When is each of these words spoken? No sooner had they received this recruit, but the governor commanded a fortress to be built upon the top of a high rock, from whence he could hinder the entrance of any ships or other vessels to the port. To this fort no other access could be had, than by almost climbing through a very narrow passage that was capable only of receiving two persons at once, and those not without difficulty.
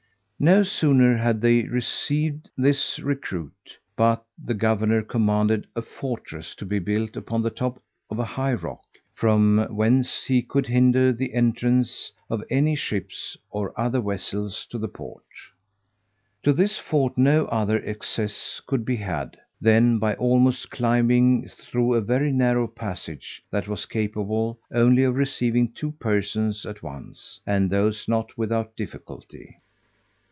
No 0.43 0.63
sooner 0.63 1.17
had 1.17 1.39
they 1.41 1.65
received 1.65 2.49
this 2.57 2.97
recruit, 2.97 3.77
but 3.95 4.25
the 4.43 4.55
governor 4.55 5.03
commanded 5.03 5.67
a 5.75 5.83
fortress 5.83 6.55
to 6.55 6.65
be 6.65 6.79
built 6.79 7.15
upon 7.15 7.43
the 7.43 7.51
top 7.51 7.77
of 8.09 8.17
a 8.17 8.25
high 8.25 8.55
rock, 8.55 8.81
from 9.13 9.67
whence 9.69 10.23
he 10.23 10.41
could 10.41 10.65
hinder 10.65 11.13
the 11.13 11.35
entrance 11.35 12.11
of 12.27 12.43
any 12.49 12.75
ships 12.75 13.37
or 13.51 13.79
other 13.79 14.01
vessels 14.01 14.65
to 14.71 14.79
the 14.79 14.87
port. 14.87 15.23
To 16.41 16.53
this 16.53 16.79
fort 16.79 17.19
no 17.19 17.45
other 17.45 17.87
access 17.87 18.59
could 18.65 18.83
be 18.83 18.95
had, 18.95 19.37
than 19.61 19.99
by 19.99 20.15
almost 20.15 20.71
climbing 20.71 21.49
through 21.49 21.93
a 21.93 22.01
very 22.01 22.31
narrow 22.31 22.67
passage 22.67 23.43
that 23.51 23.67
was 23.67 23.85
capable 23.85 24.59
only 24.73 25.03
of 25.03 25.13
receiving 25.13 25.71
two 25.71 25.91
persons 25.91 26.65
at 26.65 26.81
once, 26.81 27.39
and 27.45 27.69
those 27.69 28.07
not 28.07 28.35
without 28.39 28.75
difficulty. 28.75 29.59